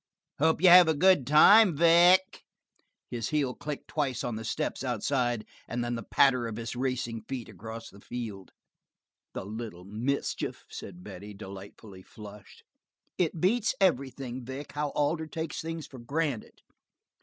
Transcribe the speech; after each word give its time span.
Hope 0.39 0.63
you 0.63 0.69
have 0.69 0.87
a 0.87 0.95
good 0.95 1.27
time, 1.27 1.77
Vic." 1.77 2.41
His 3.11 3.29
heel 3.29 3.53
clicked 3.53 3.87
twice 3.87 4.23
on 4.23 4.35
the 4.35 4.43
steps 4.43 4.83
outside, 4.83 5.45
and 5.67 5.83
then 5.83 5.93
the 5.93 6.01
patter 6.01 6.47
of 6.47 6.55
his 6.55 6.75
racing 6.75 7.21
feet 7.27 7.47
across 7.47 7.91
the 7.91 8.01
field. 8.01 8.49
"The 9.35 9.45
little 9.45 9.85
mischief!" 9.85 10.65
said 10.71 11.03
Betty, 11.03 11.35
delightfully 11.35 12.01
flushed. 12.01 12.63
"It 13.19 13.39
beats 13.39 13.75
everything, 13.79 14.43
Vic, 14.43 14.71
how 14.71 14.89
Alder 14.95 15.27
takes 15.27 15.61
things 15.61 15.85
for 15.85 15.99
granted." 15.99 16.61